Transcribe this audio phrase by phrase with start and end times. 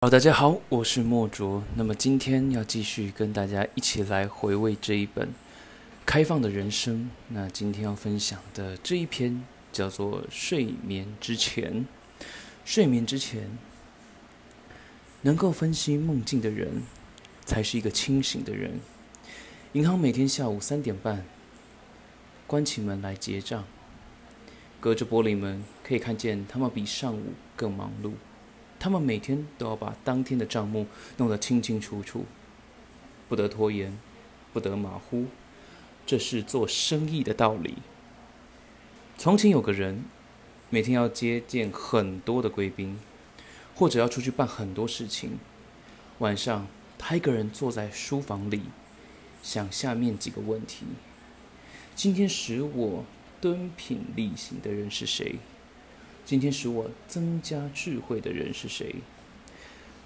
[0.00, 1.64] 好，大家好，我是莫卓。
[1.74, 5.26] 那么今天要继续跟大家一起来回味这一本
[6.06, 6.94] 《开放的人生》。
[7.30, 11.84] 那今天要分享的这一篇叫做《睡眠之前》。
[12.64, 13.58] 睡眠之前，
[15.22, 16.84] 能够分析梦境的人，
[17.44, 18.78] 才是一个清醒的人。
[19.72, 21.24] 银行每天下午三点半
[22.46, 23.64] 关起门来结账，
[24.78, 28.12] 隔着玻璃门可以看见他们比上午更忙碌。
[28.78, 30.86] 他们每天都要把当天的账目
[31.16, 32.26] 弄得清清楚楚，
[33.28, 33.98] 不得拖延，
[34.52, 35.26] 不得马虎，
[36.06, 37.78] 这是做生意的道理。
[39.16, 40.04] 从前有个人，
[40.70, 43.00] 每天要接见很多的贵宾，
[43.74, 45.38] 或者要出去办很多事情。
[46.18, 48.62] 晚上，他一个人坐在书房里，
[49.42, 50.86] 想下面几个问题：
[51.96, 53.04] 今天使我
[53.40, 55.36] 敦品力行的人是谁？
[56.28, 58.96] 今天使我增加智慧的人是谁？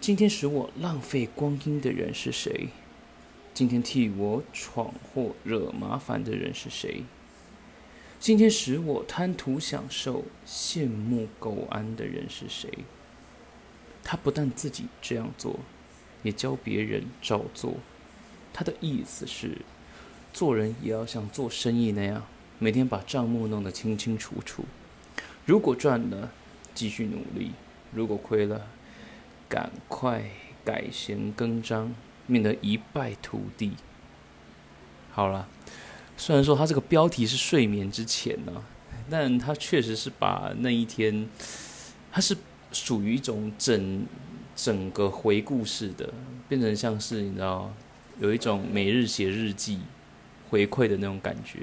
[0.00, 2.68] 今天使我浪费光阴的人是谁？
[3.52, 7.02] 今天替我闯祸惹麻烦的人是谁？
[8.20, 12.70] 今天使我贪图享受、羡慕苟安的人是谁？
[14.04, 15.58] 他不但自己这样做，
[16.22, 17.78] 也教别人照做。
[18.52, 19.58] 他的意思是，
[20.32, 22.24] 做人也要像做生意那样，
[22.60, 24.64] 每天把账目弄得清清楚楚。
[25.44, 26.30] 如果赚了，
[26.74, 27.50] 继续努力；
[27.92, 28.68] 如果亏了，
[29.48, 30.30] 赶快
[30.64, 31.92] 改弦更张，
[32.26, 33.72] 免得一败涂地。
[35.10, 35.48] 好了，
[36.16, 38.64] 虽然说他这个标题是睡眠之前呢，
[39.10, 41.28] 但他确实是把那一天，
[42.10, 42.36] 它是
[42.70, 44.06] 属于一种整
[44.54, 46.14] 整个回顾式的，
[46.48, 47.74] 变成像是你知道，
[48.20, 49.80] 有一种每日写日记
[50.48, 51.58] 回馈的那种感觉。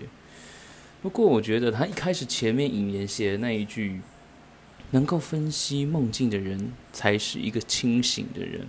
[1.02, 4.02] 不过，我觉得他一开始前面引言写的那一句
[4.92, 8.68] “能够分析梦境的人才是一个清醒的人”，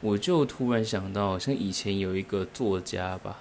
[0.00, 3.40] 我就突然想到，像以前有一个作家吧，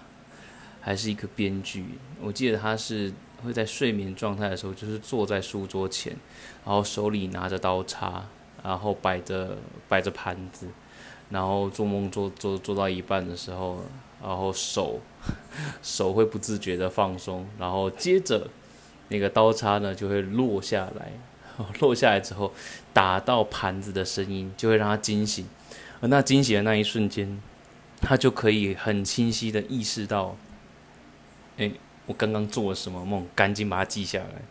[0.82, 1.86] 还是一个编剧，
[2.20, 6.14] 我记得他是会在睡眠状态的时候，就是坐在书桌前，
[6.66, 8.26] 然后手里拿着刀叉，
[8.62, 10.68] 然后摆着摆着盘子，
[11.30, 13.82] 然后做梦做做做到一半的时候。
[14.24, 15.00] 然后手
[15.84, 18.48] 手会不自觉的放松，然后接着
[19.10, 21.12] 那个刀叉呢就会落下来，
[21.80, 22.54] 落下来之后
[22.94, 25.46] 打到盘子的声音就会让他惊醒，
[26.00, 27.42] 而那惊醒的那一瞬间，
[28.00, 30.38] 他就可以很清晰的意识到，
[31.58, 31.72] 哎，
[32.06, 34.42] 我刚刚做了什么梦，赶紧把它记下来。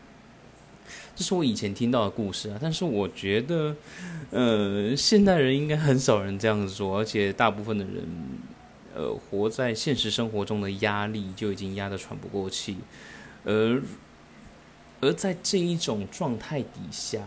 [1.14, 3.76] 这是我以前听到的故事啊，但是我觉得，
[4.30, 8.04] 呃，现代人应该很少人这样子做，而且大部分的人。
[8.94, 12.78] 呃，活在现实生活中的压力就已经压得喘不过气，
[13.44, 13.80] 而
[15.00, 17.22] 而在这一种状态底下，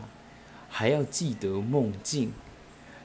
[0.69, 2.33] 还要记得梦境，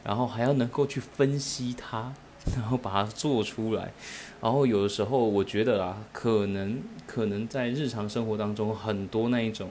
[0.03, 2.13] 然后还要能够去分析它，
[2.55, 3.93] 然后把它做出来，
[4.41, 9.71] 然后有的时候我觉得啊，可能可能在日常生活当中很多那一种。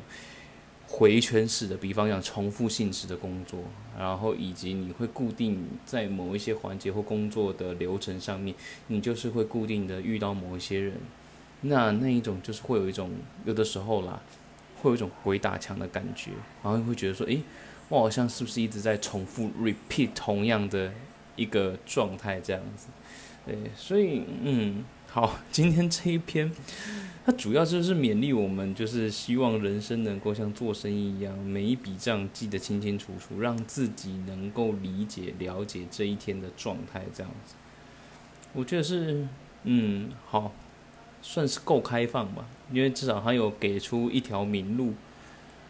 [0.89, 3.59] 回圈式的，比方讲重复性质的工作，
[3.99, 8.55] 然后以及你会固定在某一些环节或工作的流程上面，
[8.87, 10.93] 你就是会固定的遇到某一些人，
[11.61, 13.11] 那那一种就是会有一种
[13.43, 14.21] 有的时候啦，
[14.81, 16.31] 会有一种鬼打墙的感觉，
[16.63, 17.41] 然后会觉得说，诶，
[17.89, 20.93] 我好像是不是一直在重复 repeat 同样的
[21.35, 22.87] 一个状态这样子，
[23.45, 24.85] 对，所以嗯。
[25.09, 26.51] 好， 今天这一篇，
[27.25, 37.55] 它主要就是勉励我们，就是希望人生能够像做生意一样，每一笔账记得清清楚楚，让自己能够理解、了解这一天的状态，这样子。
[38.53, 39.27] 我觉得是，
[39.63, 40.51] 嗯，好，
[41.21, 44.93] 算是够开放吧，因为至少他有给出一条明路，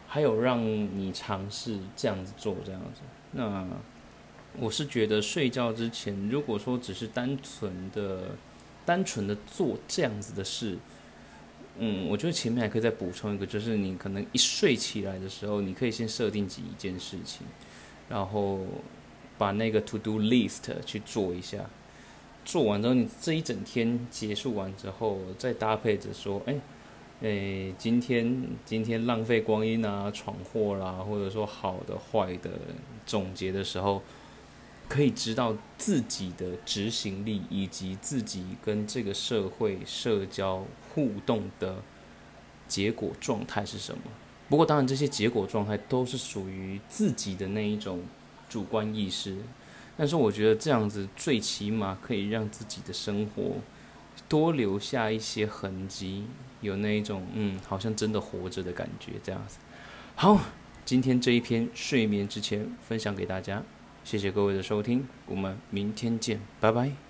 [0.08, 3.02] 还有让你尝试这样子做，这样子。
[3.34, 3.66] 那
[4.60, 8.36] 我是觉得睡觉之前，如果说只是单纯的。
[8.88, 10.78] 单纯的做这样子的事，
[11.78, 17.46] 嗯，我觉得前面还可以再补充一个，就是你可能一睡起来的时候，你可以先设定几件事情，
[18.08, 18.62] 然后
[19.38, 21.70] 把那个 to do list 去做一下，
[22.46, 26.56] 做完之后，你这一整天结束完之后，再搭配着说，哎，
[27.24, 32.52] 哎，今天今天浪费光阴啊，闯祸啦，或者说好的坏的
[33.06, 34.02] 总结的时候。
[34.88, 41.84] 可以知道自己的执行力以及自己跟这个社会社交互动的
[42.68, 44.02] 结果状态是什么。
[44.50, 48.02] 不过，当然这些结果状态都是属于自己的那一种
[48.48, 49.38] 主观意识。
[49.98, 53.56] 但是，我觉得这样子最起码可以让自己的生活
[54.30, 56.26] 多留下一些痕迹，
[56.62, 59.14] 有那一种嗯，好像真的活着的感觉。
[59.22, 59.58] 这样子，
[60.16, 60.40] 好，
[60.86, 63.64] 今天这一篇睡眠之前分享给大家。
[64.08, 67.07] 谢谢各位的收听，我们明天见，拜拜。